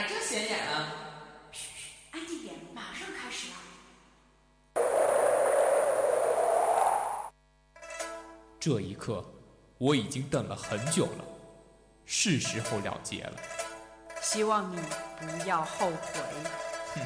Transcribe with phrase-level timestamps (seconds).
[0.00, 0.88] 咋这显眼啊？
[2.12, 3.54] 安静点，马上开始了。
[8.58, 9.22] 这一刻，
[9.76, 11.24] 我已经等了很久了，
[12.06, 13.34] 是时候了结了。
[14.22, 14.80] 希望你
[15.18, 16.22] 不要后悔。
[16.94, 17.02] 哼，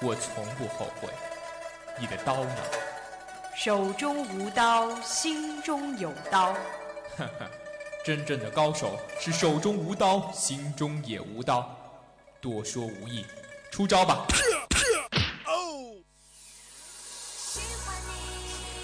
[0.00, 1.08] 我从不后悔。
[1.98, 2.56] 你的刀呢？
[3.56, 6.52] 手中无刀，心中有刀。
[7.18, 7.50] 哈哈，
[8.04, 11.76] 真正的高手是手中无刀，心中也无刀。
[12.42, 13.24] 多说无益，
[13.70, 14.26] 出招吧！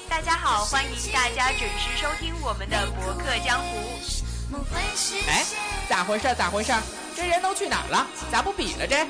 [0.09, 3.77] 大家好，欢迎大家准时收听我们的《博客江湖》。
[5.27, 5.45] 哎，
[5.89, 6.33] 咋回事？
[6.37, 6.73] 咋回事？
[7.17, 8.07] 这人都去哪儿了？
[8.31, 9.05] 咋不比了这？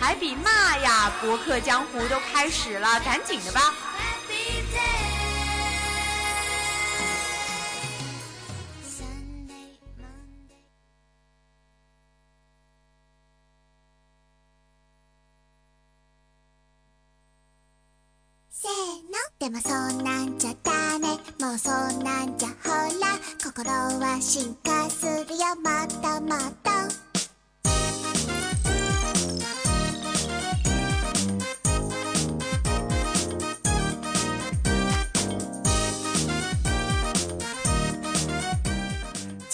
[0.00, 1.12] 还比嘛呀？
[1.24, 3.72] 《博客江湖》都开始了，赶紧的吧！
[19.46, 21.06] でもそんなんじゃダメ。
[21.38, 23.16] もうそんなんじゃほら。
[23.40, 25.54] 心は進化するよ。
[25.62, 27.05] もっともっと。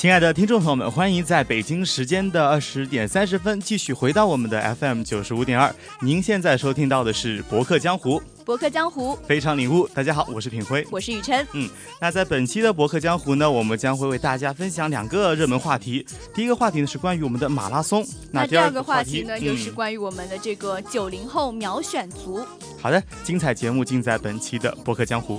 [0.03, 5.73] 亲爱的听众朋友们，欢迎在北京时间的二十点三十分继续回到我们的 FM 九十五点二。
[6.01, 9.87] 您现在收听到的是《博客江湖》，博客江湖，非常领悟。
[9.95, 11.47] 大家好，我是品辉，我是雨琛。
[11.53, 16.05] 嗯，那在本期的《博客江湖》呢，我们将会为大家分享两个热门话题。
[16.35, 22.45] 第一个话题呢是关于我们的马拉松，那第二个话题呢又是关于我们的这个九零后秒选族。
[22.81, 25.37] 好的，精彩节目尽在本期的《博客江湖》。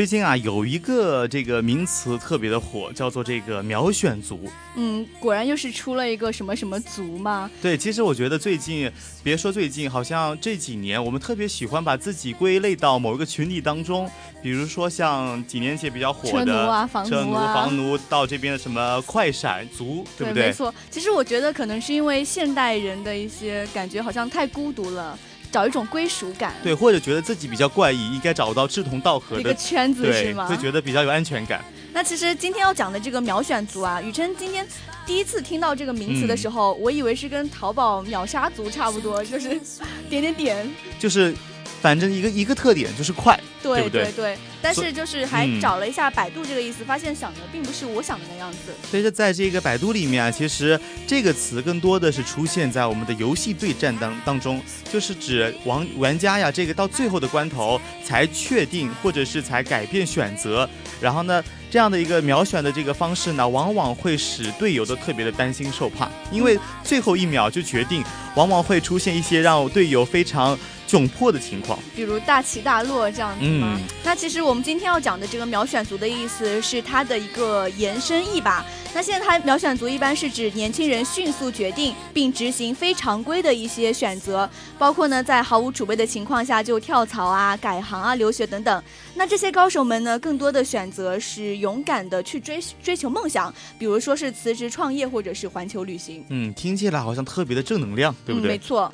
[0.00, 4.48] 最近啊，有一个这个名词特别的火，叫做这个秒选族。
[4.74, 7.50] 嗯，果然又是出了一个什么什么族吗？
[7.60, 8.90] 对，其实我觉得最近，
[9.22, 14.10] 别说最近，好像这几年我们特别喜欢把自己归类到某一个群体当中，
[14.42, 20.46] 比如说像几年前比较火的车奴啊房奴啊车奴、房奴，到这边的什么快闪族，对不对？
[20.46, 20.74] 没错。
[20.90, 25.18] 其实我觉得可能是因为现代人的一些感觉好像太孤独了。
[25.50, 30.46] 找一种归属感，对，或者觉得自己比较怪异，应该找到志同道合的一个圈子，是吗？
[30.46, 31.64] 会觉得比较有安全感。
[31.92, 34.64] 那其实今天要讲的这个秒选族啊，雨琛今天
[35.04, 39.60] 第一次听到这个名词的时候，嗯、我以为是跟淘宝秒杀族差不多，就是
[40.08, 41.34] 点点点，就是
[41.80, 44.04] 反正一个一个特点就是快，对不对？
[44.04, 44.38] 对对。
[44.62, 48.74] 但是就是还找了一下百度这个意思，嗯、发现想的并不是我想的那样子。
[48.90, 54.60] 所以说，在这个百度里面啊，其实这个词更多的是出现在我们的游戏对战当当中，
[54.92, 60.68] 就是指玩玩家呀，这个到最后的关头才确定或者是才改变选择，
[61.00, 68.04] 然后呢，这样的一个秒选的这个方式呢，往往会使队友都特别的担心受怕，因为最后一秒就决定，
[68.34, 70.58] 往往会出现一些让队友非常。
[70.90, 73.78] 窘迫的情况，比如大起大落这样子吗？
[73.78, 78.66] 嗯、那其实我们今天要讲的这个秒选族的意思是它的一个延伸义吧。
[78.92, 88.82] 那现在它秒选族一般是指年轻人迅速决定并执行非常规的一些选择，包括呢在毫无储备的情况下就跳槽啊、改行啊、留学等等。
[89.14, 96.24] 那这些高手们呢，更多的选择是勇敢的去追追求梦想，比如说是辞职创业或者是环球旅行。
[96.28, 98.50] 嗯，听起来好像特别的正能量，对不对？
[98.50, 98.92] 嗯、没错。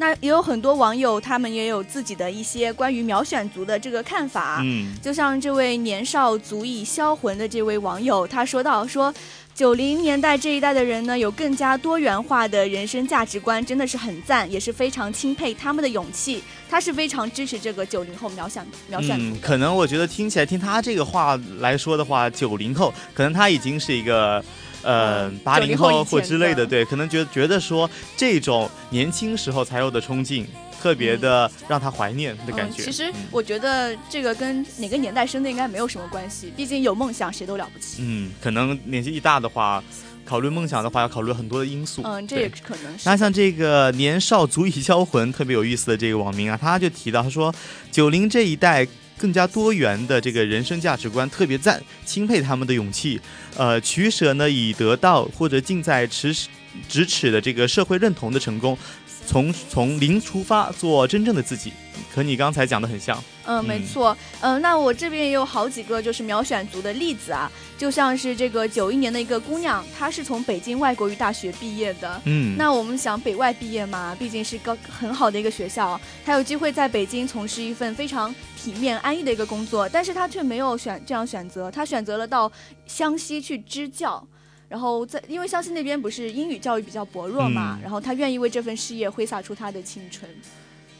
[0.00, 4.60] 那也有很多网友，他们也有自己的一些关于秒选族的这个看法。
[4.62, 9.12] 嗯，就像这位年少足以销魂的这位网友，他说到说，
[9.56, 16.40] 九零年代这一代的人呢，有更加多元化的人生价值观，真的是很赞，也是非常钦佩他们的勇气。
[16.70, 19.40] 他是非常支持这个九零后秒选秒选族、嗯。
[19.40, 24.42] 可能我觉得听起来，听他这个话来说的话，九零后可能他已经是一个。
[24.82, 30.46] 呃，八零后或之类的，对，可能觉觉得说这种年轻时候才有的冲劲，
[30.80, 32.82] 特别的让他怀念的感觉。
[32.82, 37.98] 嗯、其实我觉得这个跟哪个年代生的应该没有什么关系，毕竟有梦想谁都了不起。
[38.00, 39.82] 嗯，可能年纪一大的话，
[40.24, 42.02] 考虑梦想的话要考虑很多的因素。
[42.04, 43.02] 嗯，这也可能是。
[43.04, 47.52] 那像这个年少足以销魂特别有意思的这个网民啊，他就提到他说，
[47.90, 48.86] 九零这一代。
[49.18, 53.20] 更加多元的这个人生价值观，特别赞，钦佩他们的勇气，
[53.56, 56.46] 呃，取舍呢以得到或者近在咫
[56.88, 58.78] 咫尺的这个社会认同的成功，
[59.26, 61.72] 从从零出发做真正的自己，
[62.14, 63.22] 和你刚才讲的很像。
[63.50, 64.14] 嗯，没错。
[64.40, 72.20] 嗯，那我这边也有好几个就是秒选族的例子啊，就像是这个九一年的一个姑娘，她是从北京外国语大学毕业的。
[72.26, 78.34] 嗯，那我们想北外毕业嘛，毕竟是个很好的一个学校，她有机会在北京从事一份非常
[78.68, 82.50] 体面安逸的一个工作，但是他却没有选这样选择，他选择了到
[82.86, 84.22] 湘西去支教。
[84.68, 90.30] 然后在因为湘西那边不是英语教育比较薄弱嘛，嗯然后他愿意为这份事业挥洒出他的青春。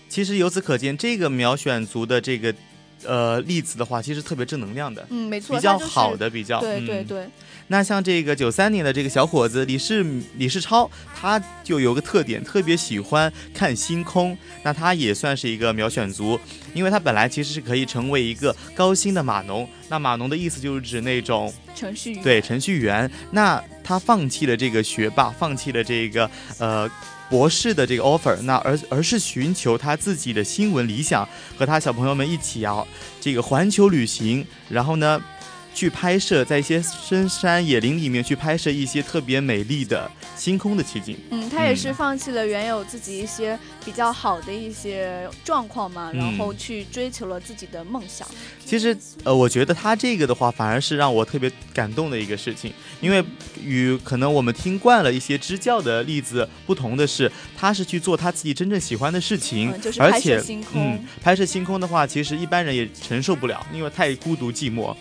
[0.08, 2.54] 其实由此可见，这个苗选族的这个
[3.04, 7.26] 呃例子的话，其实特别正能量的，嗯，没错，比较她就是好的，比较嗯对对对，
[7.68, 10.04] 那像这个九三年的这个小伙子李世
[10.36, 14.36] 李世超，他就有个特点，特别喜欢看星空。
[14.62, 16.38] 那他也算是一个秒选族，
[16.74, 19.68] 因为他本来其实是可以成为一个高薪的码农。
[19.88, 22.22] 那码农的意思就是指那种程序员。
[22.22, 23.10] 对程序员。
[23.30, 26.90] 那他放弃了这个学霸，放弃了这个呃。
[27.30, 32.84] 博士的这个 offer，那而而是寻求他自己的新闻理想，和他小朋友们一起啊，
[33.20, 35.20] 这个环球旅行，然后呢，
[35.78, 41.16] 去拍摄在一些深山野林里面去拍摄一些特别美丽的星空的奇景。
[41.30, 48.26] 嗯，他也是嗯放弃了原有自己一些比较好的一些状况嘛，然嗯后去追求了自己的梦想。
[48.64, 53.24] 其实，呃，我觉得他这个的话，反而是让我特别感动的一个事情，因为
[53.62, 64.92] 与可能我们听惯了一些支教的例子不同的是，他是去做他自己真正喜欢的事情，嗯就是拍摄而且星空嗯，拍摄星空的话，其实一般人也承受不了，因为太孤独寂寞。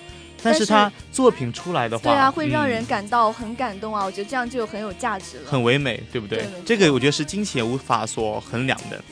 [0.43, 4.05] 但但是是他作品出来的话，对啊，会让嗯人感到很感动啊！
[4.05, 5.49] 我觉得这样就很有价值了。
[5.49, 6.39] 很唯美，对不对？
[6.39, 9.03] 对这个我觉得是金钱无法所衡量的。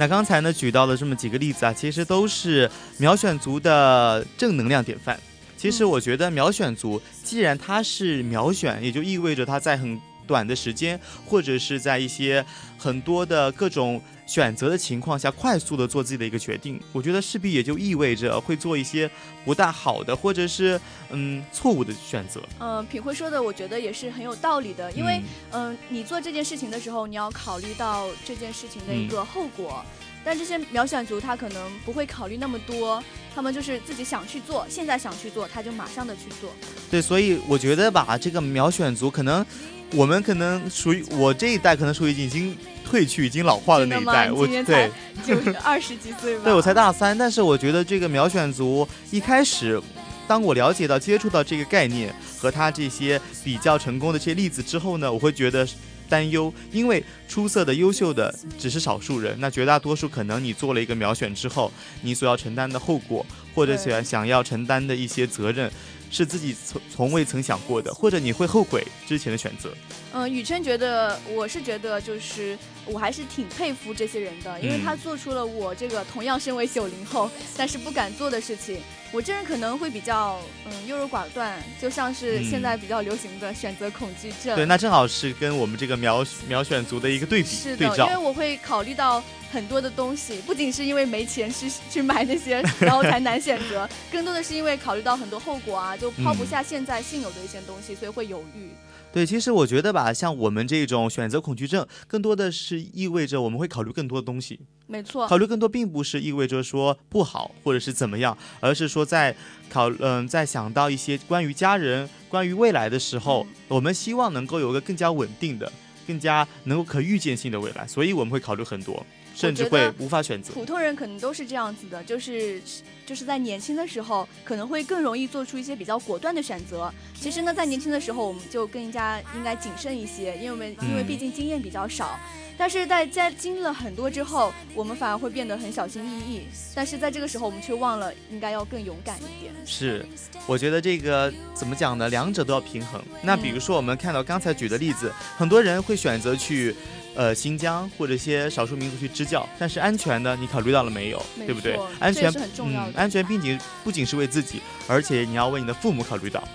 [0.00, 5.18] 那刚才呢举到了这么几个例子啊，其实都是秒选族的正能量典范。
[5.56, 12.44] 其实我觉得秒选族既然它是秒选，也就意味着它在很短的时间，或者是在一些
[12.78, 16.78] 很多的各种选择的情况下，快速的做自己的一个决定。
[16.92, 19.10] 我觉得势必也就意味着会做一些
[19.42, 20.78] 不大好的，或者是
[21.10, 22.40] 嗯错误的选择。
[22.60, 29.82] 嗯、品慧说的，我觉得也是很有道理的，因为嗯嗯、你做这件事情的时候，你要考虑到这件事情的一嗯个后果。
[30.24, 33.02] 但这些秒选族他可能不会考虑那么多，
[33.34, 36.50] 他们就是自己想去做，现在想去做，他就马上的去做。
[36.90, 39.46] 对，所以我觉得吧，这个秒选族可能
[39.92, 43.86] 我们可能属于我这一代，可能属于已经退去、已经老化的？
[43.86, 44.30] 那一代。
[44.30, 46.44] 我今年对才就是二十几岁吧？
[46.44, 49.80] 对我才大三，但是我觉得这个秒选族一开始。
[50.26, 55.66] 当我了解到、接触到这个概念和他这些比较成功的这些例子之后呢，我会觉得
[56.06, 63.24] 担忧，因为出色的、优秀的只是少数人，那绝大多数可能你做了一个秒选之后，你所要承担的后果，
[63.54, 65.72] 或者对想想要承担的一些责任，
[66.10, 69.72] 是自己从从未曾想过的，或者你会后悔之前的选择。
[70.12, 72.56] 嗯，雨琛觉得，我是觉得，就是
[72.86, 78.78] 我还是挺佩服这些人的，因为嗯他做出了我这个同样身为九零后，但是不敢做的事情。
[79.10, 84.54] 我这人可能会比较嗯优柔寡断，就像是嗯现在比较流行的选择恐惧症。
[84.54, 88.18] 对，那正好是跟我们这个秒秒选族的一个对比是的，因为。
[88.18, 98.68] 我会考虑到很多的东西，不仅是因为没钱去 去买那些，然后才难选择， 更多的是因为考虑到很多后果啊，就抛不嗯下现在现有的一些东西，所以会犹豫。
[99.10, 104.60] 对，其实我觉得吧，像我们这种选择恐惧症，更多的是意味着我们会考虑更多的东西。
[104.86, 109.34] 没错，考虑更多，并不是意味着说不好或者是怎么样，而是说在
[109.70, 115.72] 考嗯、在想到一些关于家人、关于未来的时候，嗯我们希望能够有一个更加稳定的、
[116.06, 119.04] 更加能够可预见性的未来，所以我们会考虑很多，
[119.38, 120.52] 甚至会无法选择。
[120.52, 122.60] 普通人可能都是这样子的，就是
[123.06, 126.92] 就是在年轻的时候，可能会更容易做出一些比较果断的选择。
[127.14, 132.18] 其实呢，在年轻的时候，我们就更加应该谨慎一些，因为因为嗯毕竟经验比较少。
[132.60, 136.42] 但是在在经历了很多之后，我们反而会变得很小心翼翼。
[136.74, 139.54] 但是在这个时候，我们却忘了应该要更勇敢一点。
[139.64, 140.04] 是，
[140.44, 142.08] 我觉得这个怎么讲呢？
[142.08, 143.00] 两者都要平衡。
[143.22, 146.74] 那比如说我们看到刚才举的例子，很多人会选择去。
[147.18, 151.20] 呃，新疆或者一些少数民族去支教，但是安全呢，你考虑到了没有？
[151.36, 151.76] 没对不对？
[151.98, 156.46] 安全嗯，安全不仅不仅是为自己，而且你要为你的父母考虑到，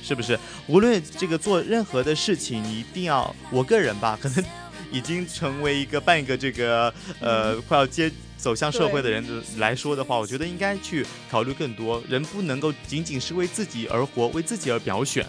[0.00, 0.38] 是不是？
[0.68, 4.44] 无论这个做任何的事情，你一定要，我个人吧，可能
[4.92, 9.24] 已经成为一个半个这个呃 快要接走向社会的人
[9.56, 12.00] 来说的话，我觉得应该去考虑更多。
[12.08, 15.26] 人不能够仅仅是为自己而活，为自己而表选。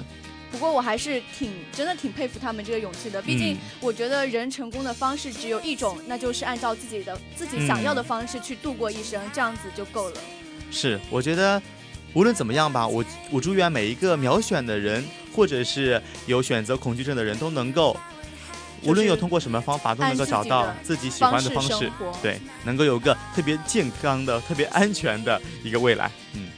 [0.54, 3.20] 不过我还是挺真的挺佩服他们这个勇气的。
[3.20, 10.22] 毕竟嗯我觉得人成功的方式只有一种，那就是按照自己的自己想要的方式去度过一生，这样子就够了。
[10.70, 11.60] 是，我觉得
[12.14, 15.04] 无论怎么样吧，我我祝愿每一个秒选的人，
[15.36, 17.98] 或者是有选择恐惧症的人都能够。
[18.86, 21.90] 无论有通过什么方法，都能够找到自己喜欢的方方式
[22.22, 26.12] 对，能够有个特别健康的、特别安全的一个未来。
[26.34, 26.50] 嗯，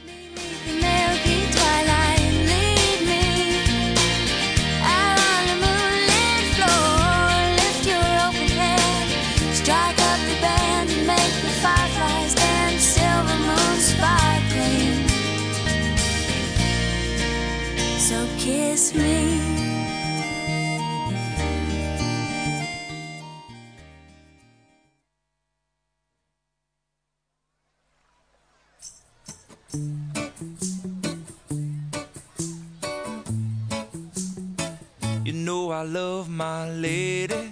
[35.24, 37.50] You know I love my lady.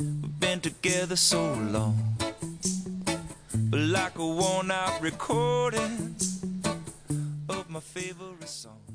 [0.00, 2.07] We've been together so long.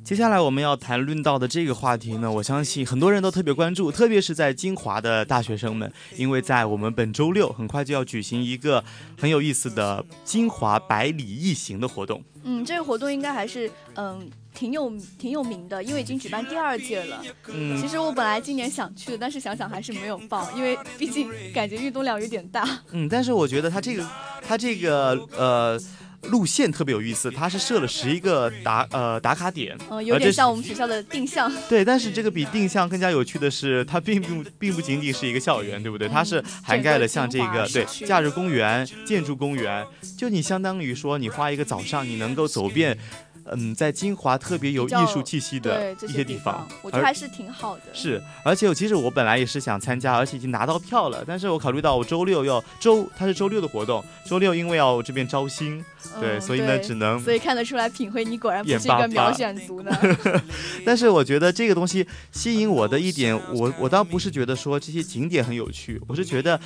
[0.03, 8.83] 接下来我们要谈论到的这个话题呢，我相信很多人都特别关注，特别是在金华的大学生们，因为在我们本周六很快就要举行一个
[9.17, 12.21] 很有意思的金华百里一行的活动。
[12.43, 17.23] 嗯，这个活动应该还是嗯挺有挺有名的，因为已经举办第二届了。
[17.47, 22.67] 嗯其实我本来今年想去的，但是想想还是没有报，因为毕竟感觉运动量有点大。
[22.91, 24.07] 嗯，但是我觉得它这个
[24.47, 25.79] 它这个呃
[26.29, 31.51] 路线特别有意思，它是设了十一个打呃打卡点，嗯，有点像我们学校的定向。
[31.67, 36.07] 对，但是这个比定向更加有趣的是，它并不并不仅仅是一个校园，对不对？
[36.07, 39.85] 它是涵盖了像这整个个对假日公园、建筑公园，
[40.17, 42.97] 就你相当于说你花一个早上，你能够走遍，
[43.32, 43.32] 嗯，
[43.75, 47.83] 在金华特别有艺术气息的一些地方，我觉得还是挺好的。
[47.93, 55.83] 是，而且我其实我本来也是想参加，而且已经拿到票了，但是我考虑到我周六要周，它是周六的活动，周六因为要这边招新，
[56.19, 59.91] 对，嗯所以呢只能所以看得出来，品辉你果然不是一个秒巴选族呢。
[60.85, 66.59] 但是我觉得这个东西吸引我的一点，我我倒不是觉得说这些景点很有趣，我是觉得。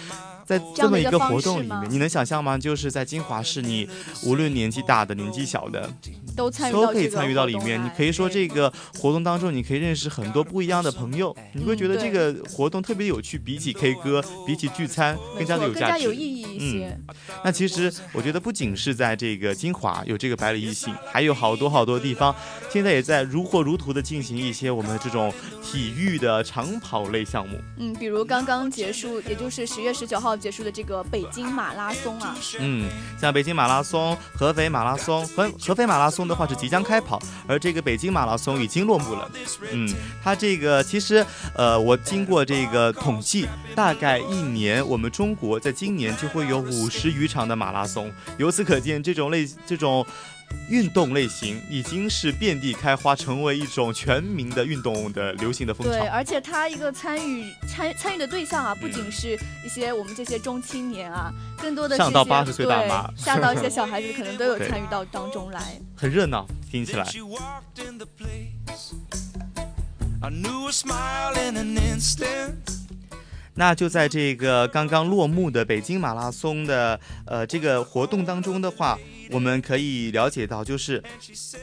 [0.48, 2.58] 在这么一个活动里面，你能想象吗？
[2.58, 3.86] 就是在金华市，你
[4.24, 5.92] 无论年纪大的、年纪小的，
[6.38, 7.84] 都参与都可以参与到里面。
[7.84, 15.92] 你可以说这个活动当中，你可以认识很多不一样的朋友，你会觉得嗯这个活动特别有趣，比起 K 歌，比起聚餐更加的有价值。
[15.92, 16.98] 更加有意义一些。
[17.44, 22.34] 那其实我觉得不仅是在这个金华有这个百里一行，还有好多好多地方，
[22.72, 27.58] 现在也在如火如荼的进行一些我们这种体育的长跑类项目。
[27.78, 32.88] 嗯，比如刚刚结束，也就是十月十九号结束的这个北京马拉松啊，嗯，
[33.20, 39.32] 像北京马拉松、合肥马拉松，合合肥马拉松的话是即将开跑，而这个北京马拉松已经落幕了。
[39.72, 39.88] 嗯，
[40.24, 50.06] 它这个其实呃，我经过这个统计，大概一年我们中国在今年就会有五十余场的马拉松，由此可见，这种类这种。
[50.70, 56.06] 运动类型已经是遍地开花，成为一种全民的运动的流行的风对，潮。
[56.10, 57.44] 而且它一个参与
[57.78, 61.32] 参参与的对象啊，不仅是一些我们这些中青年啊，
[61.62, 65.80] 更多的是上到一些80岁大妈对，下到一些 小孩子可能都有参与到当中来。
[65.96, 67.06] 很热闹，听起来。
[73.54, 78.98] 那就在这个刚刚落幕的北京马拉松的呃这个活动当中的话，
[79.30, 81.04] 我们可以了解到，就是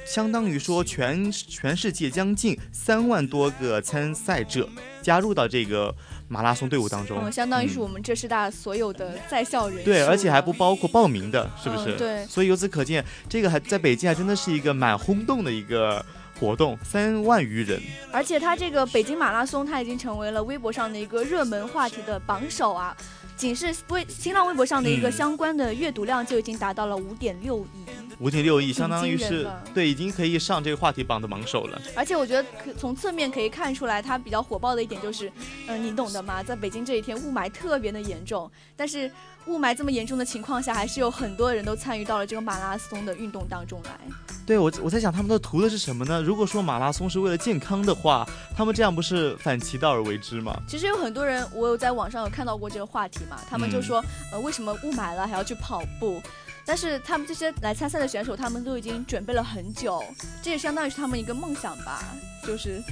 [0.04, 4.68] 相当于说全全世界将近三万多个参赛者
[5.04, 5.94] 加入到这个
[6.26, 11.94] 马拉松队伍当中，嗯，相当于是嗯我们浙师大所有的在校人嗯对，而且还不包括报名的，是不是？
[11.94, 16.04] 嗯对所以由此可见，这个还在北京还真的是一个蛮轰动的一个
[16.40, 17.80] 活动，三万余人。
[18.11, 22.96] 而且它这个北京马拉松，它已经成为了微博上的一个热门话题的榜首啊！
[23.36, 27.84] 仅是微新浪微博上的一个嗯相关的阅读量就已经达到了五点六亿，
[28.18, 31.80] 五点六亿，相当于是对，已经可以上这个话题榜的榜首了。
[31.96, 35.30] 而且我觉得可从侧面可以看出来，它比较火爆的一点就是，
[35.66, 39.10] 嗯、你懂的嘛，在北京这一天雾霾特别的严重，但是
[39.46, 43.98] 雾霾这么严重的情况下，还是有很多人都参与到了这个马拉松的运动当中来。
[44.46, 46.22] 对我，我在想他们都图的是什么呢？
[46.22, 50.54] 如果说马拉松是为了健康的话，他们这样不是反其道而为之吗？
[50.68, 56.23] 其实有很多人，我有在网上有看到过这个话题嘛，他们就嗯说，呃，为什么雾霾了还要去跑步？
[56.66, 60.02] 但是他们这些来参赛的选手，他们都已经准备了很久，
[60.43, 62.02] 这也相当于是他们一个梦想吧，
[62.43, 62.83] 就是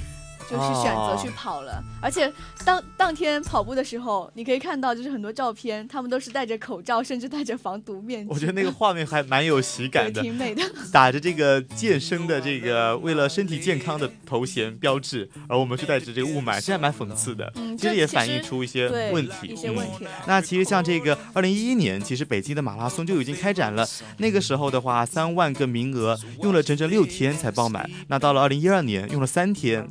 [0.49, 1.83] 就是选择哦去跑了。
[2.01, 2.31] 而且
[2.65, 8.33] 当当天跑步的时候，你可以看到就是很多照片，他们都是戴着口罩，甚至戴着防毒面具。
[8.33, 10.63] 我觉得那个画面还蛮有喜感的，挺美的。
[10.91, 17.51] 打着这个健身的这个为了身体健康的头衔标志，而我们是带着这个雾霾，这还蛮讽刺的。
[17.55, 20.11] 嗯其实也反映出一些问题，一些问嗯题来。
[20.27, 23.87] 那其实像这个二零一一年，其实北京的马拉松就已经开展了。
[24.17, 27.89] 那个时候的话，三万个名额用了整整六天才爆满。
[28.07, 29.87] 那到了二零一二年，用了三天，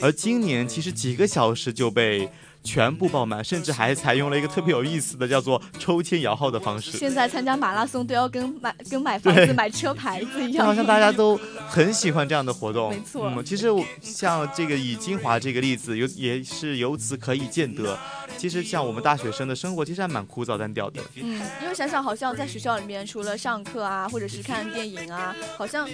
[0.00, 2.28] 而今年其实几个小时就被
[2.68, 6.98] 全部爆满，甚至还采用了一个特别有意思的叫做抽签摇号的方式。
[6.98, 11.34] 现在参加马拉松都要跟买跟买房子、买车牌子一样，好像大家都
[11.66, 13.68] 很喜欢这样的活动，没错嗯，其实
[14.02, 17.98] 像这个以金华这个例子，有也是由此可以见得，
[18.36, 21.00] 其实像我们大学生的生活其实还蛮枯燥单调的。
[21.14, 25.88] 嗯，因为想想好像在学校里面，除了上课啊，或者是看电影啊，好像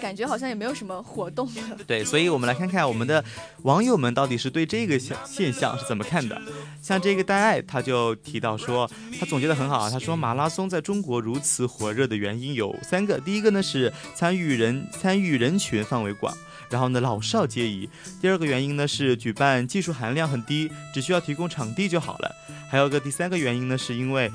[0.00, 1.60] 感觉好像也没有什么活动的。
[1.86, 3.22] 对，所以我们来看看我们的
[3.64, 6.40] 网友们到底是对这个现现象是怎么看的。
[6.80, 9.90] 像这个戴爱，他就提到说，他总结的很好啊。
[9.90, 16.32] 他说，马拉松在中国如此火热的原因有三个，第一个呢是参与人参与人群范围广。
[16.68, 17.88] 然后呢，老少皆宜。
[18.20, 22.34] 第二个原因呢是举办技术含量很低，只需要提供场地就好了。
[22.68, 24.28] 还有个第三个原因呢，是因为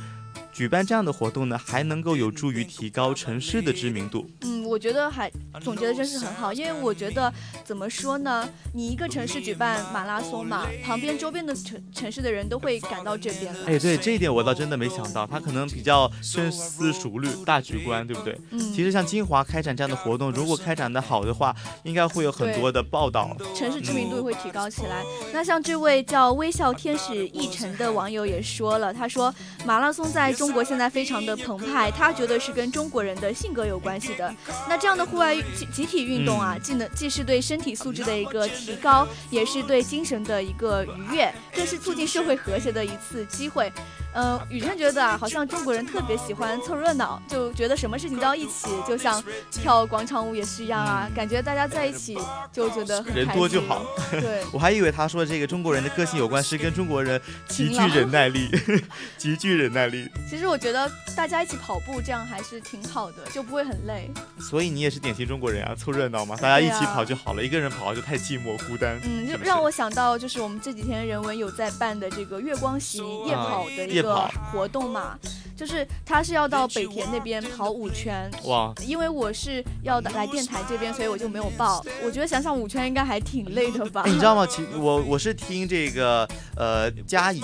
[0.54, 4.30] 举办这样的活动呢，还能够有助于提高城市的知名度。
[4.44, 5.30] 嗯，我觉得还
[5.62, 13.74] 总结的真是很好，因为我觉得怎么说呢，你一个城市举办马拉松嘛，旁边周边的城城市的人都会赶到这边来。
[13.74, 18.40] 哎，对这一点我倒真的没想到，他可能比较深思熟虑、大局观，对不对？
[18.52, 23.36] 嗯，其实像金华开展这样的活动，如果开展的好的话，应该会有很多的报道。
[23.54, 25.04] 城市知名度会提高起来。
[25.34, 29.34] 那像这位叫微笑天使一晨的网友也说了，他说
[29.66, 34.34] 马拉松在中国现在非常的澎湃，他觉得是跟中国人的性格有关系的。
[34.70, 43.72] 那这样的户外集集体运动啊，既能既是对身体素质的一个提高，也是对精神的一个愉悦，更是促进社会和谐的一次机会。
[44.14, 52.18] 嗯、雨辰觉得啊，好像中国人特别喜欢凑热闹，就觉得什么事情都要一起，就像跳广场舞也是一样啊，感觉大家在一起
[52.52, 53.86] 就觉得很人开心多就好。
[54.12, 58.50] 对， 我还以为他说这个中国人的个性有关，是跟中国人极具忍耐力，
[59.18, 60.10] 极具忍耐力。
[60.30, 64.12] 其实我觉得大家一起跑步这样还是挺好的，就不会很累。
[64.52, 69.00] 所以你也是典型中国人啊，凑热闹嘛，大家一起跑就好了，一个人跑就太寂寞孤单。
[69.02, 75.18] 嗯，是是就让我想到就是我们这几天人文有在办的这个月光席夜跑的一个活动嘛，
[75.56, 78.30] 就是他是要到北田那边跑五圈。
[78.44, 81.82] 哇，因为我是要来电台这边，所以我就没有报。
[82.04, 84.02] 我觉得想想五圈应该还挺累的吧？
[84.02, 84.46] 哎，你知道吗？
[84.46, 87.42] 其我我是听这个呃嘉怡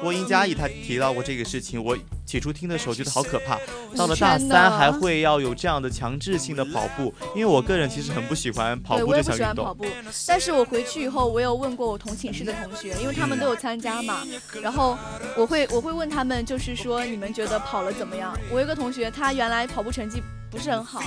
[0.00, 1.94] 播音嘉怡他提到过这个事情，我
[2.26, 3.56] 起初听的时候觉得好可怕，
[3.96, 9.38] 到了大三还会要有这样的强制性的跑步，因为我个人其实很不喜欢跑，步这项运动。
[9.38, 9.86] 喜欢跑步，
[10.26, 14.26] 但是我回去以后，我有问过我同寝室的同学，因为他们都有参加嘛，
[14.60, 14.98] 然后
[15.36, 18.36] 我会我会问他们，就是说你们觉得跑了怎么样？
[18.50, 20.20] 我有个同学，他原来跑步成绩
[20.56, 21.02] 不是很好，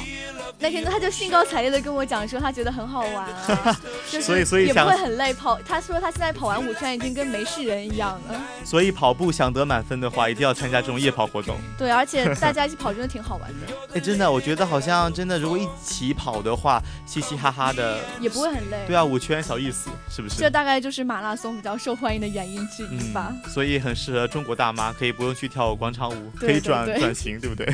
[0.60, 3.82] 那天他就兴高采烈的跟我讲说，他觉得很好玩啊，
[4.12, 5.60] 就是所以所以也不会很累跑。
[5.62, 11.58] 他说他现在跑完五圈已经跟没事人一样了，所以跑步想得满分的话，一定要参加这种夜跑活动。
[11.78, 18.78] 对，而且大家一起跑真的挺好玩的， 哎，真的，我觉得好像真的，如果一起跑的话，嘻嘻哈哈的，也不会很累。
[18.86, 20.36] 对啊，五圈小意思，是不是？
[20.38, 23.28] 这大概就是马拉松比较受欢迎的原因之一吧。
[23.32, 27.66] 嗯，所以很适合中国大妈，可以不用去跳广场舞，可对以转转型，对不对？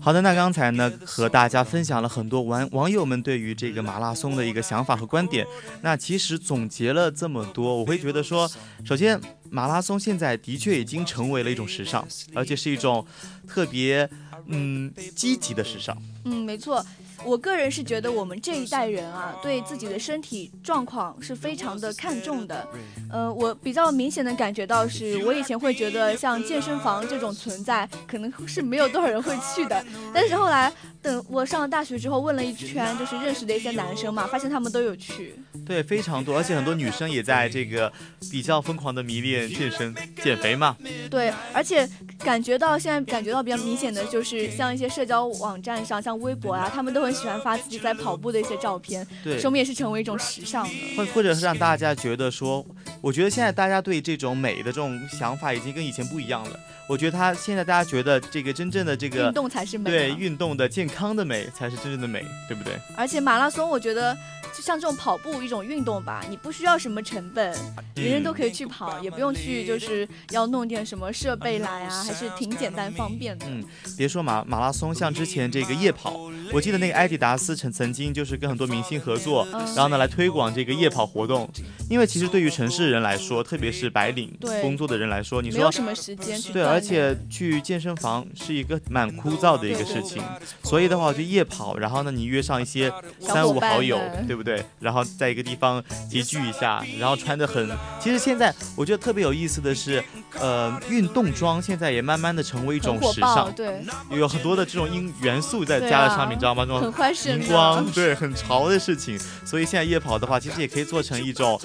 [0.00, 5.44] 好的，那刚才呢和大家分享了很多网网友们对于这个马拉松的一个想法和观点。
[5.82, 8.48] 那其实总结了这么多，我会觉得说，
[8.84, 13.04] 首先马拉松现在的确已经成为了一种时尚，而且是一种
[13.48, 14.08] 特别
[14.46, 15.96] 嗯积极的时尚。
[16.24, 16.84] 嗯，没错。
[17.24, 22.68] 我个人是觉得我们这一代人啊，对自己的身体状况是非常的看重的。
[23.10, 29.82] 呃，我比较明显的感觉到是，我以前会觉得像健身房这种存在，可能是没有多少人会去的。
[30.12, 30.70] 但是后来
[31.06, 35.36] 等我上了大学之后，问了一圈，就是认识的一些男生嘛，发现他们都有去。
[35.64, 37.92] 对，非常多，而且很多女生也在这个
[38.28, 40.76] 比较疯狂的迷恋健身、减肥嘛。
[41.08, 41.88] 对，而且
[42.18, 50.74] 感觉到现在感觉到比较明显的就是，像一些社交网站上，像微博啊，他们都很喜欢发自己在跑步的一些照片，对说明也是成为一种时尚的。
[50.96, 52.66] 或或者是让大家觉得说，
[53.06, 56.58] 我觉得现在大家对这种美的这种想法已经跟以前不一样了。
[56.88, 59.88] 我觉得他现在大家觉得这个真正的这个运动才是美。
[59.88, 62.76] 对运动的健康的美才是真正的美，对不对？
[62.96, 64.12] 而且马拉松，我觉得
[64.52, 67.52] 就像这种跑步一种运动吧，你不需要什么成本，
[67.94, 73.46] 人人都可以去跑，也不用去就是要弄点什么设备来啊，还是挺简单方便的。
[73.48, 73.64] 嗯，
[73.96, 81.48] 别说马马拉松，像之前这个夜跑，我记得那个艾迪达斯曾曾经就是跟很多明星合作，然后呢来推广这个夜跑活动。
[81.88, 90.22] 因为其实对于城市人来说，特别是白领工作的人来说，你说没有什么时间去对，而且去健身房是一个蛮枯燥的一个事情，
[90.62, 94.64] 所以的话，就夜跑，然后呢，你约上一些三五好友，对不对？
[94.80, 97.68] 然后在一个地方集聚一下，然后穿的很，
[98.00, 100.02] 其实现在我觉得特别有意思的是，
[100.38, 106.64] 呃，运动装现在也慢慢的成为一种时尚，对，有很多的这种音元素在加在上面，你知道吗？
[106.66, 109.18] 这很种荧光， 对，很潮的事情。
[109.44, 111.60] 所以现在夜跑的话，其实也可以做成一种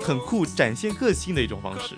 [0.00, 1.96] 很酷、展现个性的一种方式。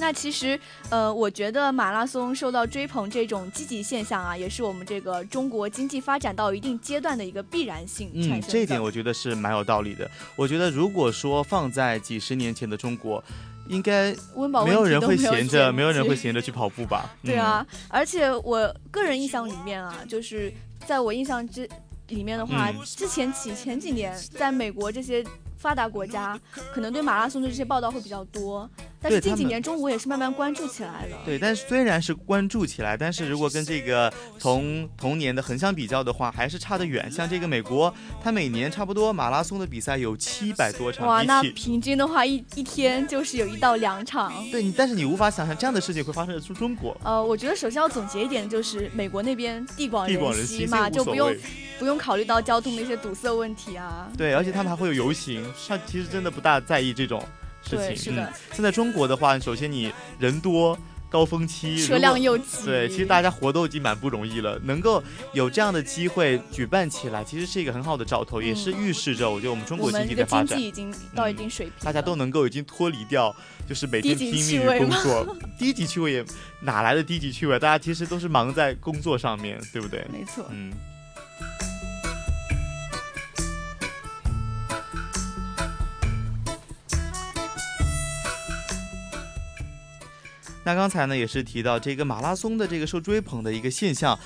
[0.00, 0.58] 那其实，
[0.90, 10.08] 呃，我觉得马拉松受到追捧这种积极现象啊，也是我们这个中国经济发展到一定阶段的一个必然性产生嗯。，这一点我觉得是蛮有道理的。
[10.36, 13.22] 我觉得如果说放在几十年前的中国，
[13.68, 17.14] 应该温饱没有人会闲着，没有人会闲着去跑步吧？
[17.22, 20.52] 对啊，而且我个人印象里面啊，就是
[20.86, 21.68] 在我印象之
[22.08, 25.24] 里面的话，嗯之前几前几年，在美国这些
[25.58, 26.38] 发达国家，
[26.72, 28.68] 可能对马拉松的这些报道会比较多，
[29.00, 31.18] 但是近几年中国也是慢慢关注起来了。
[31.24, 37.10] 对，但是虽然是关注起来，但是如果跟这个从同年的横向比较的话，还是差得远。
[37.10, 44.32] 像这个美国，它每年差不多马拉松的比赛有七百多场，哇，那平均的话一一天就是有一到两场。
[44.50, 46.96] 对你，但是你无法想象这样的事情会发生在中中国。
[47.04, 51.34] 呃，我觉得首先要总结一点，就是美国那边地广人稀，嘛，就不用。
[51.78, 54.10] 不用考虑到交通的一些堵塞问题啊。
[54.18, 57.22] 对，而且他们还会有游行，他其实真的不大在意这种
[57.76, 57.86] 事情。
[57.86, 60.78] 对是的嗯，现在中国的话，首先你人多，
[61.10, 65.02] 高峰期，车辆又挤，对，其实大家活都已经蛮不容易了，能够
[65.32, 73.34] 有这样的机会举办起来，其实是一个很好的兆头，也是预示着我觉得我们中国经济的发展这个经济，已经到一定水平了，大家都能够已经脱离掉，
[73.66, 76.24] 就是每天拼命于趣味吗工作， 低级趣味也
[76.60, 77.58] 哪来的低级趣味？
[77.58, 80.04] 大家其实都是忙在工作上面，对不对？
[80.12, 80.44] 没错。
[80.50, 80.72] 嗯。
[90.68, 94.18] 那刚才呢，也是提到这个马拉松的这个受追捧的一个现象，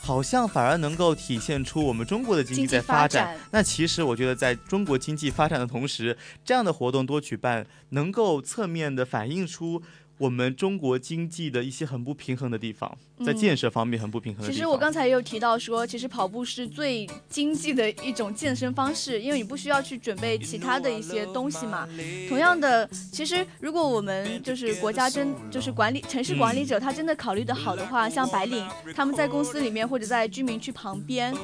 [0.00, 9.82] 好像反而能够体现出我们中国的经济在发发展那其实我觉得，在中国经济发展的同时，这样的活动多举办，能够侧面的反映出
[10.18, 14.54] 我们中国经济的一些很不平衡的地方，在嗯建设方面很不平衡的地方。
[14.54, 21.88] 其实我刚才也有提到说，其实跑步是最经济的一种健身方式，因为你不需要去准备其他的一些东西嘛。
[22.28, 31.34] 同样的，其实如果我们就是国家真就是管理城市管理者，他真的考虑的好的话，像白领他们在公司里面或者在居民区旁边，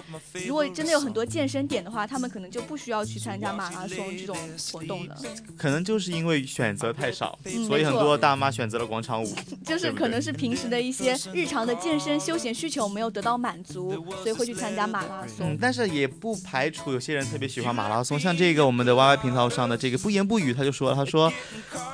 [0.46, 4.36] 如果真的有很多健身点的话，他们可能就不需要去参加马拉松这种
[4.72, 5.16] 活动了，
[5.56, 9.34] 可能就是因为选择太少，嗯所以很多大妈选择了广场舞。
[9.64, 15.58] 就是可能是平时的一些日常的健身休闲需求没有得到满足，所以会去参加马拉松嗯，。
[15.60, 21.32] 但是也不排除有些人特别喜欢马拉松，像这个我们的 YY 频道上的这个不言不语，他就说，他说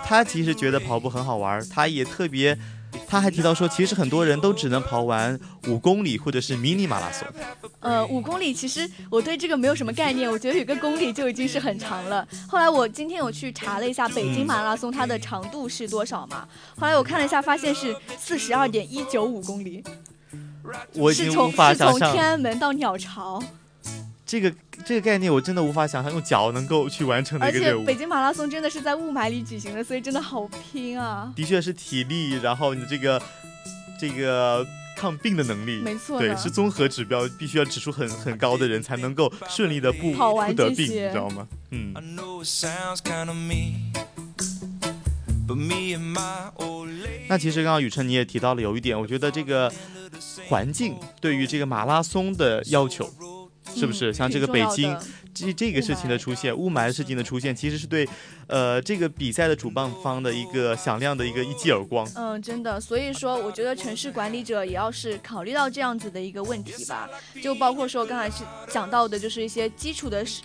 [0.05, 2.57] 他其实觉得跑步很好玩，他也特别。
[3.06, 7.26] 他还提到说，其实很多人都只能跑完五公里或者是迷你马拉松。
[7.80, 12.26] 呃，五公里其实我对这个没有什么概念，我觉得有个公里就已经是很长了。
[12.48, 16.46] 后来我今天我去查了一下北京马拉松它的长度是多少嘛，
[16.78, 19.85] 后来我看了一下，发现是四十二点一九五公里，
[20.94, 23.42] 我已经无是从是从天安门到鸟巢，
[24.24, 24.52] 这个
[24.85, 27.85] 这个概念，我真的无法想象用脚能够去完成的一个任务。
[27.85, 31.33] 北京马拉松真的是在雾霾里举行的，所以真的好拼啊！
[31.35, 33.23] 的确是体力，然后你的这个
[33.99, 41.49] 这个抗病的能力，没错对，是综合指标，必须要指数很很高的人才能够顺利的不跑完不得病，这些你知道吗？
[41.71, 41.93] 嗯.
[47.29, 49.73] 那其实刚刚雨辰你也提到了有一点，我觉得这个
[50.49, 53.09] 环境对于这个马拉松的要求。
[53.74, 54.11] 是不是？
[54.11, 55.02] 嗯像这个北京的。
[55.37, 58.09] 这这个事情的出现，雾霾事情的出现，其实是对，
[58.46, 62.09] 呃，这个比赛的主办方的一个响亮的一个一记耳光。
[62.14, 67.07] 嗯，真的，所以说我觉得城市管理者也要是考虑到这样子的一个问题吧，
[67.42, 70.40] 就包括说刚才是讲到的，就是一些基础的是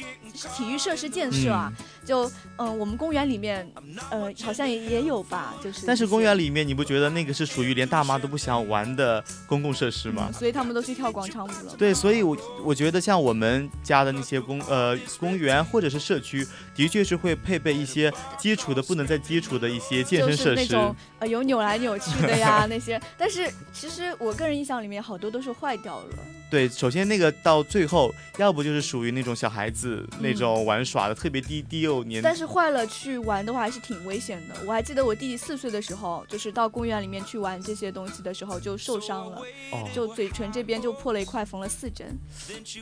[0.58, 3.66] 体育设施建设啊，嗯就嗯，我们公园里面，
[4.10, 5.86] 呃，好像也也有吧，就是。
[5.86, 10.30] 但是公园里面，你不觉得那个是属于连大妈都不想玩的公共设施吗？
[10.34, 11.74] 所以他们都去跳广场舞了。
[11.78, 16.46] 对，所以我我觉得像我们家的那些公呃公园或者是社区，
[16.76, 20.56] 的确是会配备一些基础的不能再基础的一些健身设施。
[20.56, 26.16] 就是那种呃有扭来扭去的呀 那些，但是其实我个人印象里面好多都是坏掉了。
[26.52, 32.22] 对，首先那个到最后，要不就是属于那种小孩子那种玩耍的，特别低低幼年。
[32.22, 34.56] 但是坏了去玩的话还是挺危险的。
[34.66, 42.18] 我还记得我弟弟四岁的时候，就是到公园里面去玩这些东西的时候就受伤了，哦，就嘴唇这边就破了一块，缝了四针。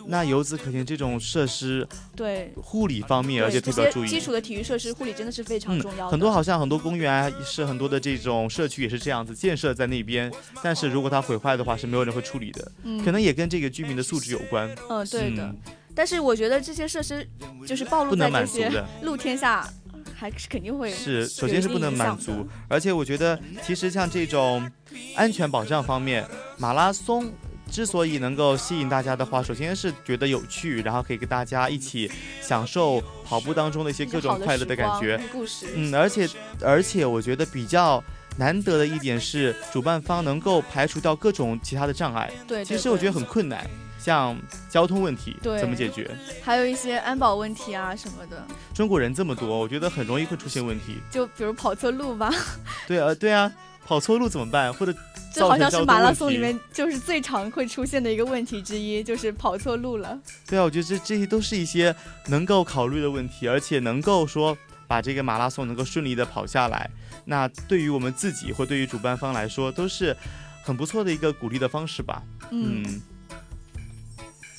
[0.08, 4.08] 那由此可见，这种设施对护理方面，而且特别注意。
[4.08, 6.12] 基础的体育设施护理真的是非常重要的。
[6.12, 10.32] 很多好像很多公园是很多的这种社区也是这样子建设在那边，
[10.64, 12.72] 但是如果它毁坏的话，是没有人会处理的。
[12.84, 14.70] 嗯可能也跟这个居民的素质有关。
[14.90, 15.44] 嗯，对的。
[15.44, 15.58] 嗯
[16.00, 17.28] 但是我觉得这些设施
[17.68, 18.72] 就是暴露在这些
[19.04, 19.68] 露天下，
[20.16, 24.66] 还是肯定会是，首先是不能满足，而且我觉得其实像这种
[25.14, 26.26] 安全保障方面，
[26.58, 27.30] 马拉松
[27.70, 32.10] 之所以能够吸引大家的话，首先是觉得有趣，然后可以跟大家一起
[32.42, 35.20] 享受跑步当中的一些各种快乐的感觉。
[35.34, 35.68] 故事。
[35.76, 36.26] 嗯，而且
[36.62, 38.02] 而且我觉得比较
[38.38, 42.32] 难得的一点是，主办方能够排除掉各种其他的障碍。
[42.48, 43.70] 对，对其实我觉得很困难，
[44.10, 44.36] 像
[44.68, 46.10] 交通问题对怎么解决？
[46.42, 48.44] 还有一些安保问题啊什么的，
[48.74, 50.98] 中国人这么多，我觉得很容易会出现问题。
[51.12, 52.34] 就比如跑错路吧，
[52.88, 53.52] 对啊，对啊，
[53.86, 54.74] 跑错路怎么办？
[54.74, 54.92] 或者
[55.32, 60.20] 这好像是马拉松里面就是最常会出现的一个问题之一，就是跑错路了。
[60.48, 61.96] 对啊，我觉得这这些都是一些
[62.30, 66.90] 能够考虑的问题，而且能够说把这个马拉松能够顺利的跑下来，
[67.26, 70.18] 那对于我们自己或对于主办方来说，都是
[70.64, 72.24] 很不错的一个鼓励的方式吧。
[72.50, 73.02] 嗯，嗯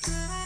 [0.03, 0.40] Bye.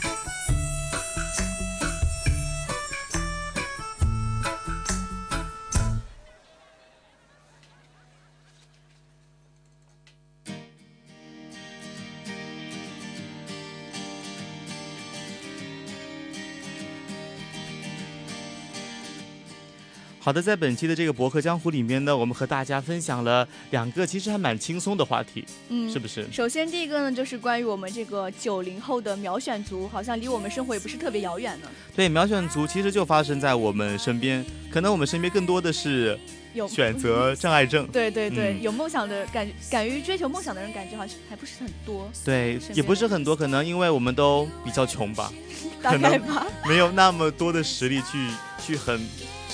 [20.25, 26.25] 好的，在本期的这个博客江湖里面呢，我们和大家分享了两个其实还蛮轻松的话题，嗯是不是？
[26.31, 31.67] 首先第一个呢，就是关于我们这个九零后的秒选族，好像离我们生活也不是特别遥远呢。
[31.95, 36.19] 对，秒选族其实就发生在我们身边，可能我们身边更多的是
[36.55, 37.85] 有选择障碍症。
[37.93, 45.31] 对对对，嗯有梦想的感，敢于追求梦想的人，感觉好像还不是很多，对，也不是很多，可能因为我们都比较穷吧，
[45.83, 46.47] 大概吧。
[46.67, 48.27] 没有那么多的实力去
[48.59, 48.99] 去很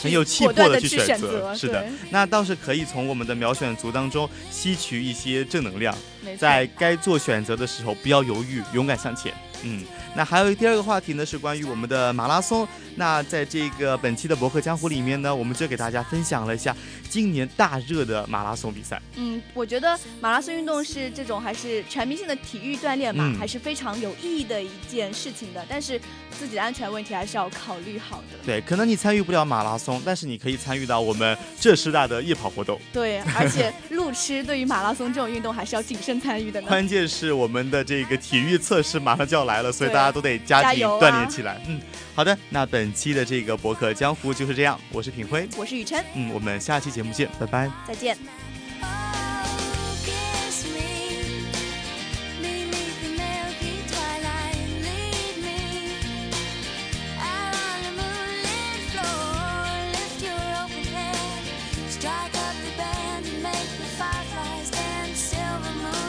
[0.01, 1.41] 很有气魄的去去选择。
[1.41, 5.95] 择，是的，，那倒是可以从我们的秒选族当中吸取一些正能量，
[6.37, 9.33] 在该做选择的时候不要犹豫，勇敢向前。
[9.63, 9.83] 嗯，
[10.15, 12.67] 那还有第二个话题呢，是关于我们的马拉松。
[12.95, 16.75] 那在这个本期的博客江湖里面呢，我们就给大家分享了一下
[17.09, 19.01] 今年大热的马拉松比赛。
[19.15, 25.65] 嗯，我觉得马拉松运动是这种还是全民性的体育锻炼嘛，嗯还是非常有意义的一件事情的。
[25.69, 25.99] 但是
[26.37, 28.37] 自己的安全问题还是要考虑好的。
[28.45, 32.79] 对，可能你参与不了马拉松，但是你可以参与到我们浙师大的夜跑活动。
[32.91, 36.67] 对，而且路痴对于马拉松这种运动还是要谨慎参与的呢。
[36.69, 41.61] 关键是我们的这个体育测试马上就要来了，所以大家都得加紧锻炼起来。
[41.67, 41.79] 嗯，
[42.15, 47.69] 好的，那本期的这个博客江湖就是这样，我是品辉，我是雨琛，嗯，我们下期节目见，拜拜。
[47.85, 48.17] 再见。